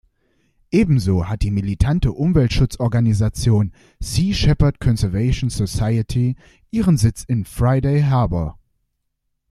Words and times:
Ebenso 0.71 1.27
hat 1.27 1.43
die 1.43 1.51
militante 1.51 2.11
Umweltschutzorganisation 2.11 3.71
Sea 3.99 4.33
Shepherd 4.33 4.79
Conservation 4.79 5.51
Society 5.51 6.35
ihren 6.71 6.97
Sitz 6.97 7.23
in 7.23 7.45
Friday 7.45 8.01
Harbor. 8.01 8.57